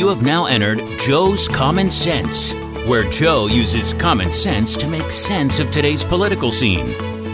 [0.00, 2.54] You have now entered Joe's Common Sense,
[2.88, 6.86] where Joe uses common sense to make sense of today's political scene.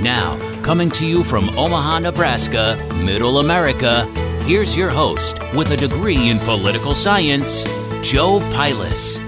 [0.03, 4.05] Now, coming to you from Omaha, Nebraska, Middle America,
[4.47, 7.63] here's your host with a degree in political science,
[8.03, 9.26] Joe Pilas.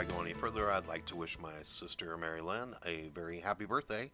[0.00, 3.66] I go any further, I'd like to wish my sister Mary Lynn a very happy
[3.66, 4.10] birthday.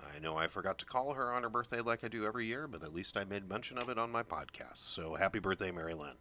[0.00, 2.66] I know I forgot to call her on her birthday like I do every year,
[2.66, 4.78] but at least I made mention of it on my podcast.
[4.78, 6.14] So happy birthday, Mary Lynn.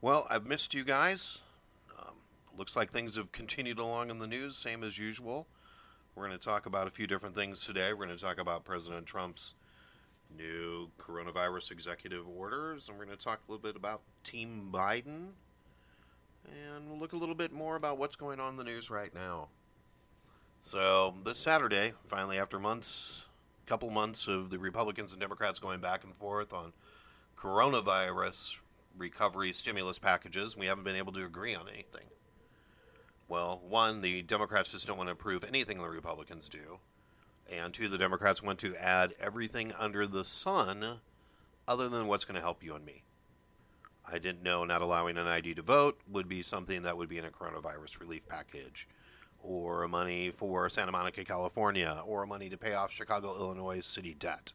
[0.00, 1.40] Well, I've missed you guys.
[1.98, 2.14] Um,
[2.56, 5.48] looks like things have continued along in the news, same as usual.
[6.14, 7.92] We're going to talk about a few different things today.
[7.92, 9.54] We're going to talk about President Trump's
[10.38, 15.30] new coronavirus executive orders, and we're going to talk a little bit about Team Biden,
[16.46, 19.14] and we'll look a little bit more about what's going on in the news right
[19.14, 19.48] now.
[20.60, 23.26] So, this Saturday, finally, after months,
[23.66, 26.72] a couple months of the Republicans and Democrats going back and forth on
[27.36, 28.60] coronavirus
[28.96, 32.06] recovery stimulus packages, we haven't been able to agree on anything.
[33.28, 36.78] Well, one, the Democrats just don't want to approve anything the Republicans do.
[37.50, 41.00] And two, the Democrats want to add everything under the sun
[41.66, 43.02] other than what's going to help you and me.
[44.10, 47.18] I didn't know not allowing an ID to vote would be something that would be
[47.18, 48.88] in a coronavirus relief package,
[49.42, 54.52] or money for Santa Monica, California, or money to pay off Chicago, Illinois city debt.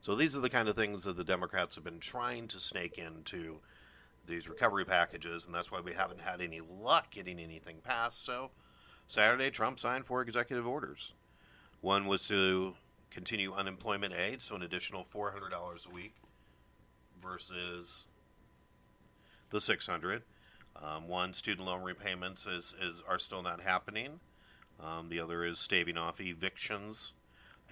[0.00, 2.96] So these are the kind of things that the Democrats have been trying to snake
[2.96, 3.58] into
[4.26, 8.24] these recovery packages, and that's why we haven't had any luck getting anything passed.
[8.24, 8.50] So
[9.06, 11.14] Saturday, Trump signed four executive orders.
[11.80, 12.74] One was to
[13.10, 16.14] continue unemployment aid, so an additional $400 a week
[17.20, 18.06] versus
[19.50, 20.22] the 600.
[20.82, 24.20] Um, one, student loan repayments is, is are still not happening.
[24.82, 27.12] Um, the other is staving off evictions,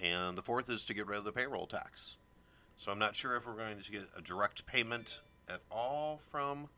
[0.02, 2.16] and the fourth is to get rid of the payroll tax.
[2.76, 6.68] So I'm not sure if we're going to get a direct payment at all from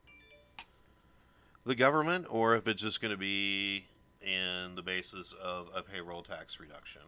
[1.66, 3.86] the government, or if it's just going to be
[4.22, 7.02] in the basis of a payroll tax reduction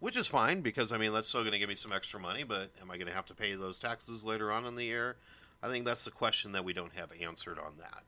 [0.00, 2.44] which is fine because I mean that's still going to give me some extra money.
[2.44, 5.16] But am I going to have to pay those taxes later on in the year?
[5.62, 8.04] I think that's the question that we don't have answered on that.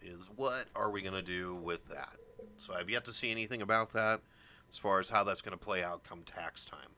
[0.00, 2.16] Is what are we going to do with that?
[2.56, 4.20] So I've yet to see anything about that
[4.70, 6.90] as far as how that's going to play out come tax time.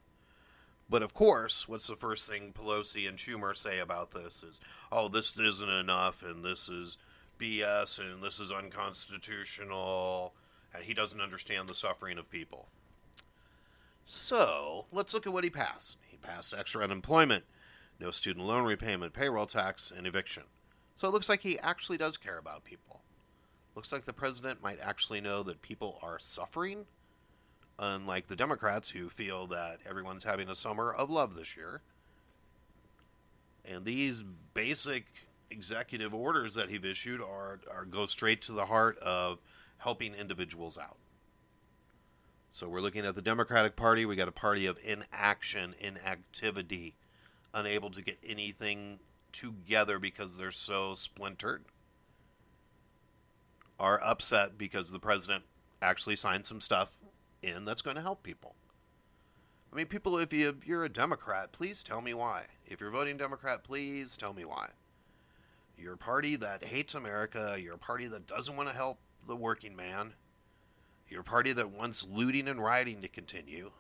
[0.89, 5.09] But of course, what's the first thing Pelosi and Schumer say about this is, oh,
[5.09, 6.99] this isn't enough, and this is
[7.39, 10.35] BS, and this is unconstitutional,
[10.75, 12.67] and he doesn't understand the suffering of people.
[14.05, 15.99] So, let's look at what he passed.
[16.09, 17.45] He passed extra unemployment,
[18.01, 20.45] no student loan repayment, payroll tax, and eviction.
[20.95, 23.01] So it looks like he actually does care about people.
[23.75, 26.87] Looks like the president might actually know that people are suffering,
[27.79, 31.83] unlike the Democrats who feel that everyone's having a summer of love this year.
[33.65, 34.25] And these
[34.55, 35.07] basic
[35.51, 39.39] executive orders that he's issued are, are go straight to the heart of
[39.79, 40.97] helping individuals out.
[42.53, 44.05] So we're looking at the Democratic Party.
[44.05, 46.95] We got a party of inaction, inactivity,
[47.55, 49.01] unable to get anything
[49.33, 51.65] together because they're so splintered.
[53.79, 55.45] Are upset because the president
[55.81, 56.99] actually signed some stuff
[57.43, 58.55] in that's going to help people.
[59.73, 62.47] I mean, people, if, you, if you're a Democrat, please tell me why.
[62.67, 64.71] If you're voting Democrat, please tell me why.
[65.79, 67.57] You're a party that hates America.
[67.59, 70.13] You're a party that doesn't want to help the working man.
[71.09, 73.71] You're a party that wants looting and rioting to continue.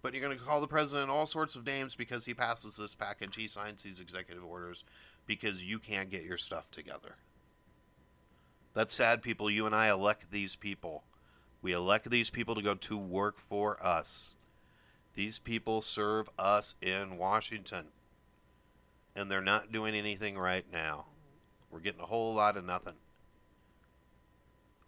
[0.00, 2.94] But you're going to call the president all sorts of names because he passes this
[2.94, 4.84] package, he signs these executive orders,
[5.26, 7.16] because you can't get your stuff together.
[8.74, 9.50] That's sad, people.
[9.50, 11.02] You and I elect these people.
[11.62, 14.36] We elect these people to go to work for us.
[15.14, 17.86] These people serve us in Washington.
[19.16, 21.06] And they're not doing anything right now.
[21.72, 22.94] We're getting a whole lot of nothing.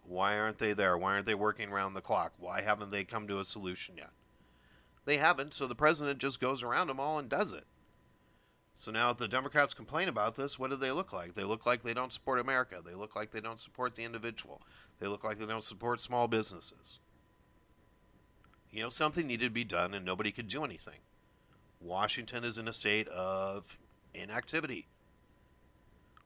[0.07, 0.97] Why aren't they there?
[0.97, 2.31] Why aren't they working around the clock?
[2.39, 4.11] Why haven't they come to a solution yet?
[5.05, 7.65] They haven't, so the president just goes around them all and does it.
[8.75, 11.33] So now, if the Democrats complain about this, what do they look like?
[11.33, 12.81] They look like they don't support America.
[12.83, 14.61] They look like they don't support the individual.
[14.99, 16.99] They look like they don't support small businesses.
[18.71, 20.99] You know, something needed to be done, and nobody could do anything.
[21.79, 23.77] Washington is in a state of
[24.13, 24.87] inactivity.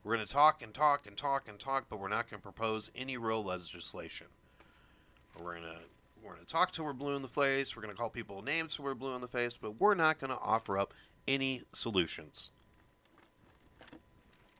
[0.02, 2.42] We're going to talk and talk and talk and talk, but we're not going to
[2.42, 4.28] propose any real legislation.
[5.38, 5.80] We're going to
[6.46, 7.76] to talk till we're blue in the face.
[7.76, 10.18] We're going to call people names till we're blue in the face, but we're not
[10.18, 10.94] going to offer up
[11.26, 12.50] any solutions.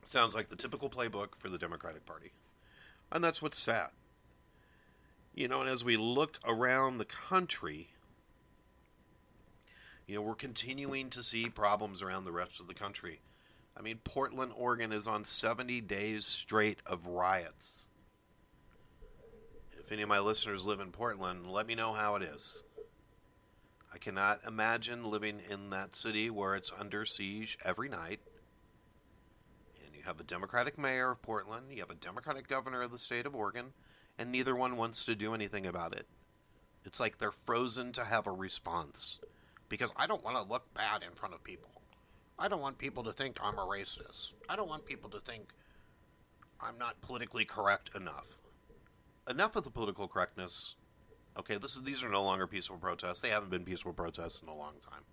[0.03, 2.31] Sounds like the typical playbook for the Democratic Party.
[3.11, 3.89] And that's what's sad.
[5.33, 7.89] You know, and as we look around the country,
[10.07, 13.19] you know, we're continuing to see problems around the rest of the country.
[13.77, 17.87] I mean, Portland, Oregon is on 70 days straight of riots.
[19.87, 22.61] If any of my listeners live in Portland, let me know how it is.
[23.93, 28.19] I cannot imagine living in that city where it's under siege every night.
[29.85, 32.99] And you have a Democratic mayor of Portland, you have a Democratic governor of the
[32.99, 33.71] state of Oregon,
[34.17, 36.05] and neither one wants to do anything about it.
[36.83, 39.19] It's like they're frozen to have a response.
[39.69, 41.81] Because I don't want to look bad in front of people.
[42.37, 44.33] I don't want people to think I'm a racist.
[44.49, 45.53] I don't want people to think
[46.59, 48.41] I'm not politically correct enough
[49.29, 50.75] enough of the political correctness.
[51.37, 53.21] Okay, this is these are no longer peaceful protests.
[53.21, 55.03] They haven't been peaceful protests in a long time.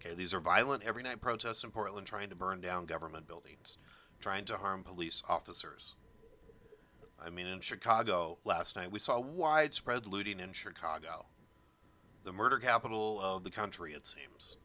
[0.00, 3.76] Okay, these are violent every night protests in Portland trying to burn down government buildings,
[4.20, 5.94] trying to harm police officers.
[7.22, 11.26] I mean, in Chicago last night, we saw widespread looting in Chicago,
[12.24, 14.56] the murder capital of the country, it seems.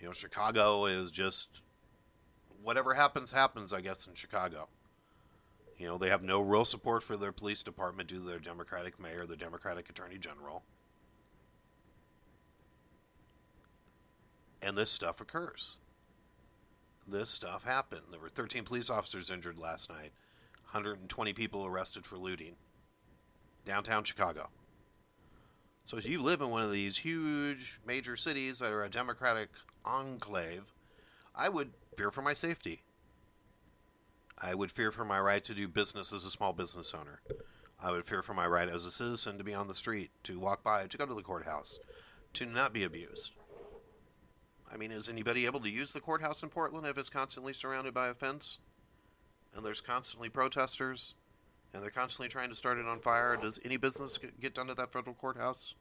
[0.00, 1.60] You know, Chicago is just
[2.62, 4.68] whatever happens, happens, I guess, in Chicago.
[5.80, 9.00] You know, they have no real support for their police department due to their Democratic
[9.00, 10.62] mayor, the Democratic attorney general.
[14.60, 15.78] And this stuff occurs.
[17.08, 18.02] This stuff happened.
[18.10, 20.12] There were 13 police officers injured last night,
[20.64, 22.56] 120 people arrested for looting.
[23.64, 24.50] Downtown Chicago.
[25.84, 29.48] So if you live in one of these huge major cities that are a Democratic
[29.86, 30.72] enclave,
[31.34, 32.82] I would fear for my safety.
[34.40, 37.20] I would fear for my right to do business as a small business owner.
[37.82, 40.38] I would fear for my right as a citizen to be on the street, to
[40.38, 41.78] walk by, to go to the courthouse,
[42.34, 43.32] to not be abused.
[44.72, 47.92] I mean, is anybody able to use the courthouse in Portland if it's constantly surrounded
[47.92, 48.58] by a fence?
[49.54, 51.14] And there's constantly protesters?
[51.72, 53.36] And they're constantly trying to start it on fire?
[53.36, 55.74] Does any business get done at that federal courthouse?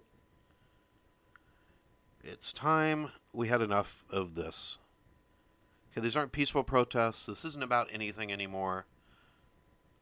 [2.24, 4.78] It's time we had enough of this.
[5.92, 7.26] Okay, these aren't peaceful protests.
[7.26, 8.86] This isn't about anything anymore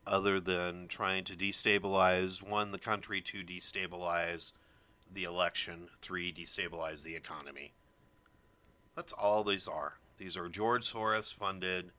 [0.06, 4.54] other than trying to destabilize one, the country, to destabilize
[5.12, 7.74] the election, three, destabilize the economy.
[8.96, 10.00] That's all these are.
[10.18, 11.92] These are George Soros funded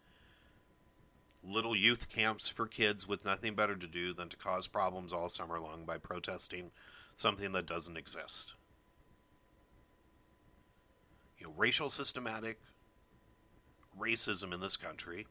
[1.42, 5.28] little youth camps for kids with nothing better to do than to cause problems all
[5.28, 6.70] summer long by protesting
[7.14, 8.54] something that doesn't exist.
[11.38, 12.58] You know, racial systematic
[13.98, 15.26] racism in this country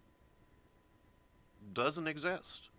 [1.73, 2.69] doesn't exist.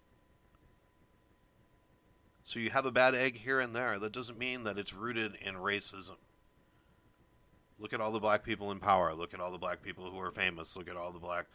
[2.45, 3.99] So you have a bad egg here and there.
[3.99, 6.17] That doesn't mean that it's rooted in racism.
[7.79, 9.15] Look at all the black people in power.
[9.15, 10.77] Look at all the black people who are famous.
[10.77, 11.47] Look at all the black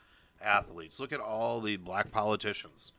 [0.41, 0.99] athletes.
[0.99, 2.93] Look at all the black politicians.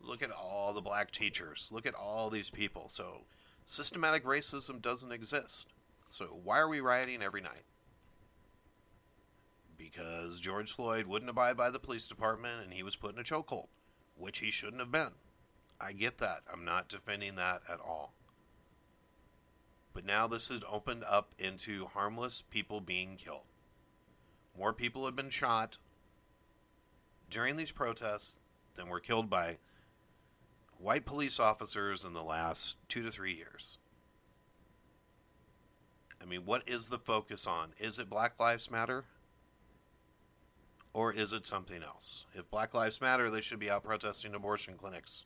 [0.00, 1.70] Look at all the black teachers.
[1.72, 2.88] Look at all these people.
[2.88, 3.22] So
[3.64, 5.68] systematic racism doesn't exist.
[6.08, 7.64] So why are we rioting every night?
[9.80, 13.24] Because George Floyd wouldn't abide by the police department and he was put in a
[13.24, 13.68] chokehold,
[14.16, 15.12] which he shouldn't have been.
[15.80, 16.42] I get that.
[16.52, 18.12] I'm not defending that at all.
[19.94, 23.46] But now this has opened up into harmless people being killed.
[24.56, 25.78] More people have been shot
[27.30, 28.36] during these protests
[28.74, 29.56] than were killed by
[30.78, 33.78] white police officers in the last two to three years.
[36.22, 37.70] I mean, what is the focus on?
[37.78, 39.04] Is it Black Lives Matter?
[40.92, 42.26] Or is it something else?
[42.34, 45.24] If Black Lives Matter, they should be out protesting abortion clinics.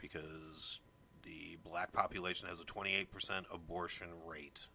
[0.00, 0.80] Because
[1.22, 3.06] the black population has a 28%
[3.52, 4.66] abortion rate.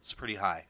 [0.00, 0.66] It's pretty high.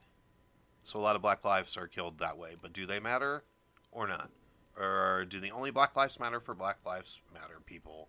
[0.82, 2.56] So a lot of black lives are killed that way.
[2.60, 3.44] But do they matter
[3.90, 4.30] or not?
[4.76, 8.08] Or do the only Black Lives Matter for Black Lives Matter people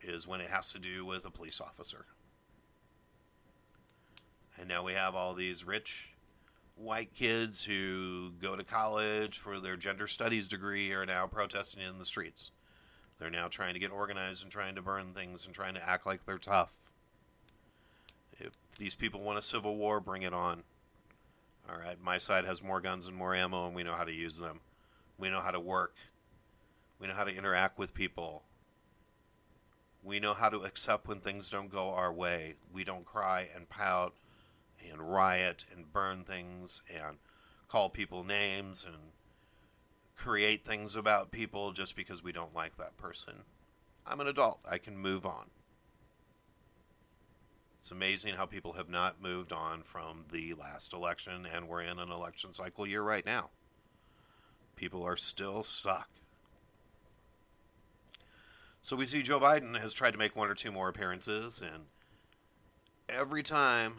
[0.00, 2.06] is when it has to do with a police officer?
[4.58, 6.14] And now we have all these rich
[6.76, 11.98] white kids who go to college for their gender studies degree are now protesting in
[11.98, 12.50] the streets.
[13.18, 16.06] They're now trying to get organized and trying to burn things and trying to act
[16.06, 16.92] like they're tough.
[18.38, 20.62] If these people want a civil war, bring it on.
[21.68, 24.12] All right, my side has more guns and more ammo, and we know how to
[24.12, 24.60] use them.
[25.18, 25.94] We know how to work.
[27.00, 28.42] We know how to interact with people.
[30.04, 32.54] We know how to accept when things don't go our way.
[32.72, 34.14] We don't cry and pout
[34.90, 37.18] and riot and burn things and
[37.68, 38.96] call people names and
[40.14, 43.34] create things about people just because we don't like that person.
[44.06, 44.60] I'm an adult.
[44.68, 45.50] I can move on.
[47.78, 51.98] It's amazing how people have not moved on from the last election, and we're in
[51.98, 53.50] an election cycle year right now.
[54.74, 56.08] People are still stuck.
[58.82, 61.86] So we see Joe Biden has tried to make one or two more appearances, and
[63.08, 63.94] every time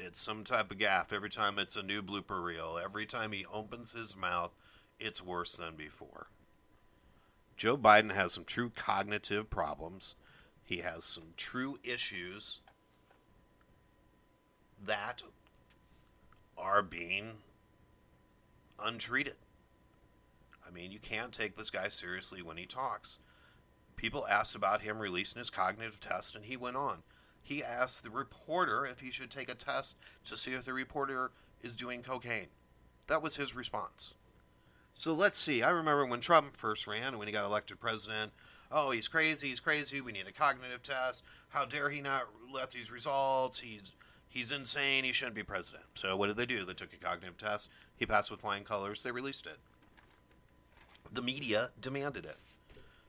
[0.00, 3.46] it's some type of gaffe, every time it's a new blooper reel, every time he
[3.52, 4.52] opens his mouth,
[4.98, 6.28] it's worse than before.
[7.56, 10.14] Joe Biden has some true cognitive problems.
[10.64, 12.62] He has some true issues
[14.84, 15.22] that
[16.56, 17.32] are being
[18.82, 19.36] untreated.
[20.66, 23.18] I mean, you can't take this guy seriously when he talks.
[23.96, 27.02] People asked about him releasing his cognitive test, and he went on.
[27.42, 31.30] He asked the reporter if he should take a test to see if the reporter
[31.62, 32.48] is doing cocaine.
[33.06, 34.14] That was his response.
[34.94, 35.62] So let's see.
[35.62, 38.32] I remember when Trump first ran when he got elected president.
[38.70, 39.48] Oh, he's crazy.
[39.48, 40.00] He's crazy.
[40.00, 41.24] We need a cognitive test.
[41.48, 43.58] How dare he not let these results?
[43.58, 43.94] He's
[44.28, 45.04] he's insane.
[45.04, 45.84] He shouldn't be president.
[45.94, 46.64] So what did they do?
[46.64, 47.70] They took a cognitive test.
[47.96, 49.02] He passed with flying colors.
[49.02, 49.56] They released it.
[51.12, 52.36] The media demanded it.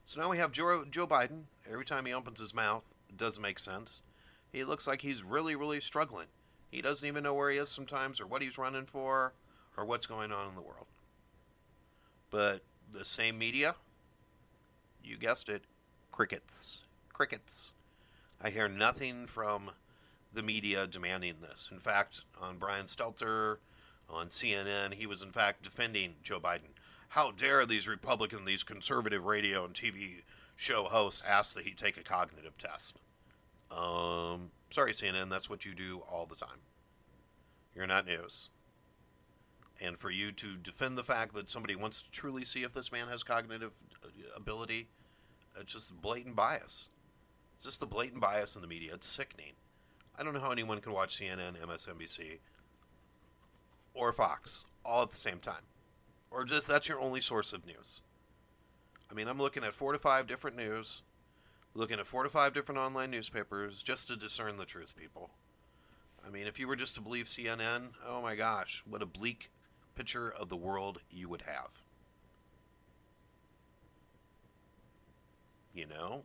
[0.06, 1.44] So now we have Joe, Joe Biden.
[1.72, 4.02] Every time he opens his mouth, it doesn't make sense.
[4.51, 6.27] He looks like he's really, really struggling.
[6.70, 9.34] He doesn't even know where he is sometimes, or what he's running for,
[9.77, 10.88] or what's going on in the world.
[12.29, 13.75] But the same media,
[15.03, 15.63] you guessed it,
[16.12, 16.84] crickets.
[17.12, 17.74] Crickets.
[18.41, 19.72] I hear nothing from
[20.34, 21.70] the media demanding this.
[21.72, 23.58] In fact, on Brian Stelter,
[24.10, 26.74] on CNN, he was in fact defending Joe Biden.
[27.10, 30.22] How dare these Republican, these conservative radio and TV
[30.55, 32.98] show hosts ask that he take a cognitive test?
[33.75, 36.60] Um, sorry, CNN, that's what you do all the time.
[37.75, 38.50] You're not news.
[39.82, 42.92] And for you to defend the fact that somebody wants to truly see if this
[42.92, 43.72] man has cognitive
[44.04, 44.88] uh, ability,
[45.60, 46.90] it's just blatant bias.
[47.63, 48.94] Just the blatant bias in the media.
[48.94, 49.54] It's sickening.
[50.18, 52.40] I don't know how anyone can watch CNN, MSNBC,
[53.94, 55.63] or Fox all at the same time.
[56.30, 58.01] Or just that's your only source of news.
[59.10, 61.01] I mean, I'm looking at four to five different news,
[61.74, 65.32] looking at four to five different online newspapers just to discern the truth, people.
[66.25, 69.50] I mean, if you were just to believe CNN, oh my gosh, what a bleak
[69.96, 71.82] picture of the world you would have.
[75.74, 76.24] You know?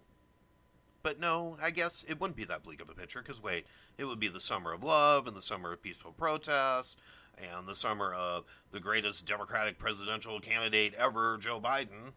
[1.03, 4.05] But no, I guess it wouldn't be that bleak of a picture because, wait, it
[4.05, 6.97] would be the summer of love and the summer of peaceful protests
[7.39, 12.13] and the summer of the greatest Democratic presidential candidate ever, Joe Biden.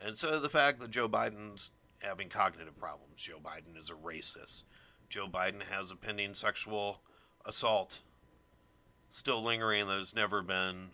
[0.00, 1.70] And so the fact that Joe Biden's
[2.02, 4.64] having cognitive problems, Joe Biden is a racist,
[5.08, 7.00] Joe Biden has a pending sexual
[7.44, 8.00] assault
[9.10, 10.90] still lingering that has never been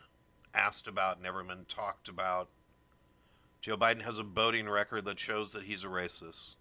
[0.55, 2.49] asked about, never been talked about.
[3.61, 6.57] Joe Biden has a voting record that shows that he's a racist.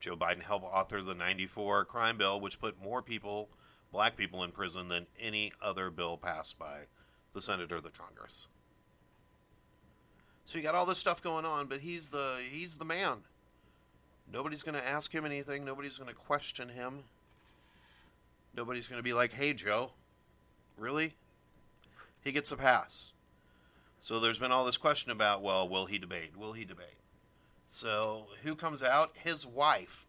[0.00, 3.48] Joe Biden helped author the 94 crime bill, which put more people,
[3.92, 6.84] black people, in prison than any other bill passed by
[7.32, 8.48] the Senate or the Congress.
[10.44, 13.18] So you got all this stuff going on, but he's the he's the man.
[14.32, 15.64] Nobody's going to ask him anything.
[15.64, 17.04] Nobody's going to question him.
[18.56, 19.90] Nobody's going to be like, "Hey, Joe,
[20.76, 21.14] Really?
[22.22, 23.12] He gets a pass.
[24.00, 26.36] So there's been all this question about, well, will he debate?
[26.36, 26.98] Will he debate?
[27.68, 29.12] So who comes out?
[29.14, 30.06] His wife.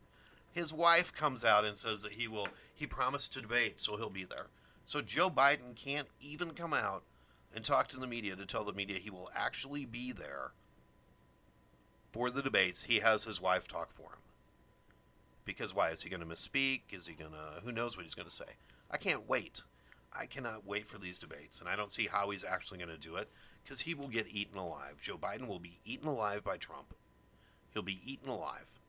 [0.52, 4.10] His wife comes out and says that he will, he promised to debate, so he'll
[4.10, 4.48] be there.
[4.86, 7.04] So Joe Biden can't even come out
[7.54, 10.52] and talk to the media to tell the media he will actually be there
[12.16, 12.84] for the debates.
[12.84, 14.22] He has his wife talk for him.
[15.44, 15.90] Because why?
[15.90, 16.84] Is he going to misspeak?
[16.94, 18.56] Is he going to, who knows what he's going to say?
[18.90, 19.64] I can't wait.
[20.18, 22.98] I cannot wait for these debates, and I don't see how he's actually going to
[22.98, 23.28] do it
[23.62, 25.02] because he will get eaten alive.
[25.02, 26.94] Joe Biden will be eaten alive by Trump.
[27.74, 28.80] He'll be eaten alive.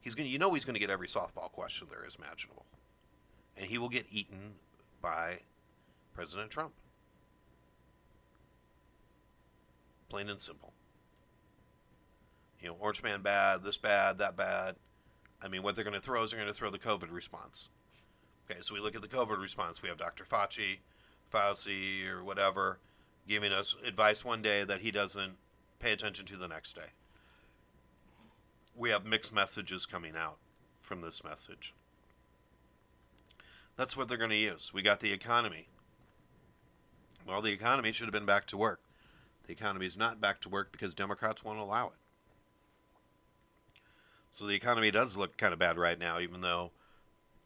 [0.00, 2.64] He's going to, you know, he's going to get every softball question there is imaginable,
[3.58, 4.54] and he will get eaten
[5.02, 5.40] by
[6.14, 6.72] President Trump.
[10.08, 10.72] Plain and simple.
[12.60, 14.76] You know, Orange Man bad, this bad, that bad.
[15.42, 17.68] I mean, what they're going to throw is they're going to throw the COVID response.
[18.50, 19.82] Okay, so we look at the COVID response.
[19.82, 20.24] We have Dr.
[20.24, 20.78] Fauci,
[21.32, 22.78] Fauci, or whatever,
[23.26, 25.38] giving us advice one day that he doesn't
[25.78, 26.92] pay attention to the next day.
[28.76, 30.38] We have mixed messages coming out
[30.80, 31.74] from this message.
[33.76, 34.72] That's what they're going to use.
[34.74, 35.68] We got the economy.
[37.26, 38.80] Well, the economy should have been back to work.
[39.46, 41.94] The economy is not back to work because Democrats won't allow it.
[44.30, 46.70] So the economy does look kind of bad right now, even though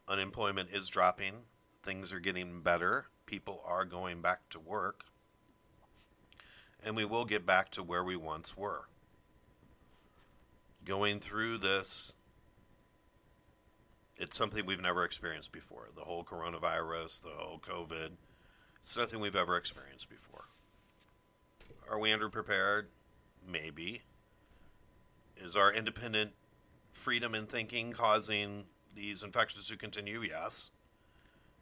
[0.06, 1.34] unemployment is dropping,
[1.82, 5.04] things are getting better, people are going back to work,
[6.84, 8.84] and we will get back to where we once were.
[10.84, 12.14] going through this,
[14.16, 15.88] it's something we've never experienced before.
[15.96, 18.10] The whole coronavirus, the whole COVID,
[18.82, 20.44] it's nothing we've ever experienced before.
[21.90, 22.84] Are we underprepared?
[23.50, 24.02] Maybe.
[25.36, 26.32] Is our independent
[26.94, 30.22] freedom in thinking causing these infections to continue?
[30.22, 30.70] Yes.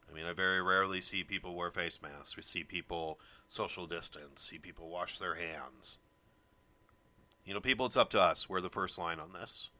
[0.08, 2.36] I mean, I very rarely see people wear face masks.
[2.36, 5.98] We see people social distance, see people wash their hands.
[7.44, 8.48] You know, people, it's up to us.
[8.48, 9.70] We're the first line on this.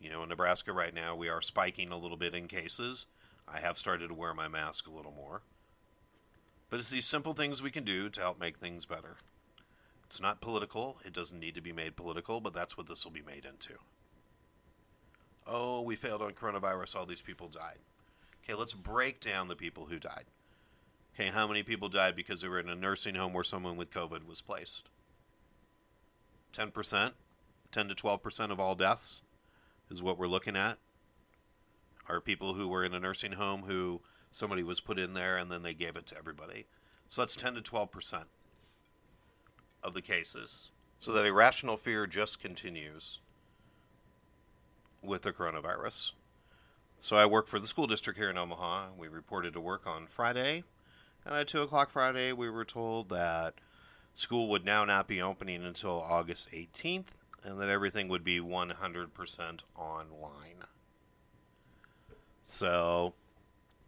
[0.00, 3.06] You know, in Nebraska right now, we are spiking a little bit in cases.
[3.48, 5.42] I have started to wear my mask a little more.
[6.70, 9.16] But it's these simple things we can do to help make things better.
[10.06, 10.98] It's not political.
[11.04, 13.74] It doesn't need to be made political, but that's what this will be made into.
[15.46, 16.96] Oh, we failed on coronavirus.
[16.96, 17.78] All these people died.
[18.42, 20.24] Okay, let's break down the people who died.
[21.14, 23.90] Okay, how many people died because they were in a nursing home where someone with
[23.90, 24.90] COVID was placed?
[26.52, 27.12] 10%,
[27.72, 29.22] 10 to 12% of all deaths
[29.90, 30.78] is what we're looking at.
[32.08, 34.00] Are people who were in a nursing home who
[34.36, 36.66] somebody was put in there and then they gave it to everybody.
[37.08, 38.24] So that's 10 to 12%
[39.82, 40.70] of the cases.
[40.98, 43.20] So that irrational fear just continues
[45.06, 46.12] with the coronavirus.
[46.98, 48.88] So I work for the school district here in Omaha.
[48.98, 50.64] We reported to work on Friday.
[51.24, 53.54] And at 2 o'clock Friday, we were told that
[54.14, 57.12] school would now not be opening until August 18th
[57.44, 60.64] and that everything would be 100% online.
[62.44, 63.14] So,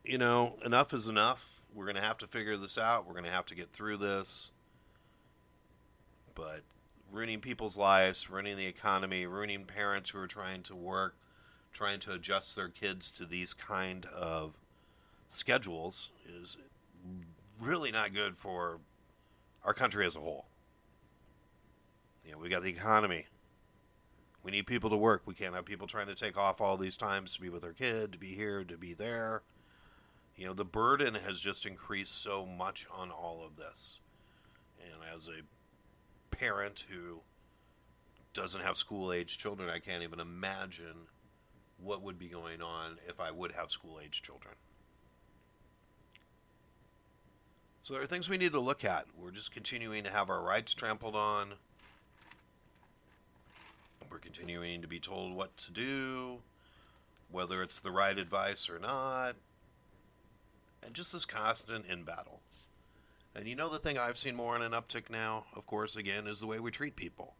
[0.05, 1.67] you know, enough is enough.
[1.75, 3.07] We're going to have to figure this out.
[3.07, 4.53] We're going to have to get through this.
[6.35, 6.63] But
[7.11, 11.17] ruining people's lives, ruining the economy, ruining parents who are trying to work,
[11.73, 14.59] trying to adjust their kids to these kind of
[15.29, 16.57] schedules is
[17.61, 18.81] really not good for
[19.65, 20.47] our country as a whole.
[22.25, 23.27] You know, we got the economy.
[24.43, 25.23] We need people to work.
[25.27, 27.73] We can't have people trying to take off all these times to be with their
[27.73, 29.43] kid, to be here, to be there.
[30.37, 34.00] You know, the burden has just increased so much on all of this.
[34.85, 35.43] And as a
[36.39, 37.21] parent who
[38.35, 41.09] doesn't have school age children, I can't even imagine
[41.83, 44.55] what would be going on if I would have school age children.
[47.83, 49.07] So there are things we need to look at.
[49.17, 51.53] We're just continuing to have our rights trampled on.
[54.11, 56.39] We're continuing to be told what to do,
[57.31, 59.37] whether it's the right advice or not.
[60.85, 62.41] And just this constant in battle.
[63.34, 66.26] And you know the thing I've seen more in an uptick now, of course, again,
[66.26, 67.34] is the way we treat people.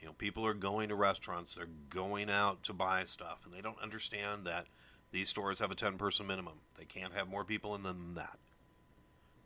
[0.00, 3.62] You know, people are going to restaurants, they're going out to buy stuff, and they
[3.62, 4.66] don't understand that
[5.10, 6.54] these stores have a 10 person minimum.
[6.76, 8.38] They can't have more people in them than that.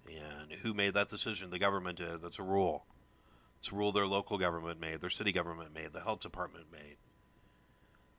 [0.08, 1.50] And who made that decision?
[1.50, 2.22] The government did.
[2.22, 2.84] That's a rule.
[3.58, 6.96] It's a rule their local government made, their city government made, the health department made.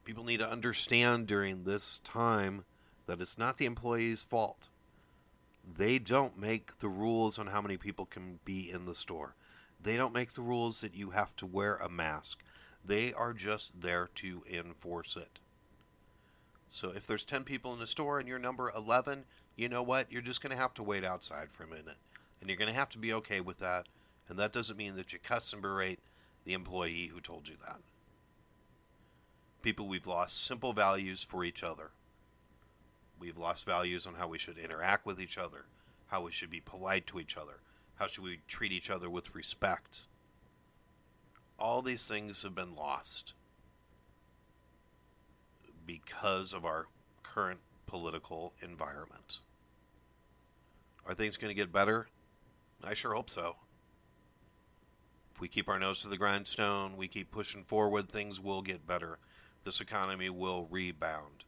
[0.04, 2.66] People need to understand during this time
[3.06, 4.68] that it's not the employee's fault.
[5.78, 9.36] They don't make the rules on how many people can be in the store.
[9.82, 12.44] They don't make the rules that you have to wear a mask.
[12.84, 15.40] They are just there to enforce it.
[16.68, 20.12] So if there's 10 people in the store and you're number 11, you know what?
[20.12, 21.98] You're just going to have to wait outside for a minute.
[22.40, 23.88] And you're going to have to be okay with that.
[24.28, 26.00] And that doesn't mean that you cuss and berate
[26.46, 27.80] the employee who told you that.
[29.62, 31.92] People, we've lost simple values for each other.
[33.20, 35.66] We've lost values on how we should interact with each other,
[36.08, 37.60] how we should be polite to each other,
[38.00, 40.04] how should we treat each other with respect?
[41.60, 43.34] All these things have been lost
[45.86, 46.88] because of our
[47.24, 49.40] current political environment.
[51.06, 52.08] Are things going to get better?
[52.84, 53.58] I sure hope so.
[55.36, 58.88] If we keep our nose to the grindstone, we keep pushing forward, things will get
[58.88, 59.18] better.
[59.66, 61.39] This economy will rebound.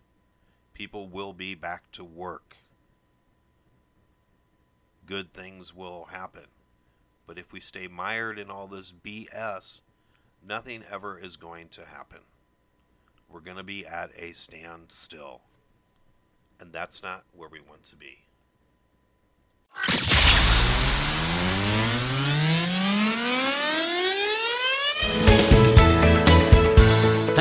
[0.82, 2.56] People will be back to work
[5.06, 6.46] good things will happen.
[7.28, 9.82] But if we stay mired in all this BS,
[10.44, 12.22] nothing ever is going to happen.
[13.30, 15.42] We're going to be at a standstill.
[16.60, 18.24] And that's not where we want to be.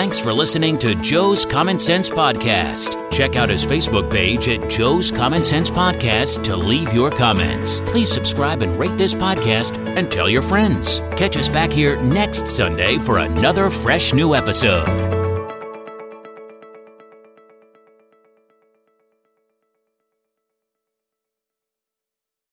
[0.01, 3.13] Thanks for listening to Joe's Common Sense Podcast.
[3.13, 7.81] Check out his Facebook page at Joe's Common Sense Podcast to leave your comments.
[7.81, 11.01] Please subscribe and rate this podcast and tell your friends.
[11.19, 15.10] Catch us back here next Sunday for another fresh new episode.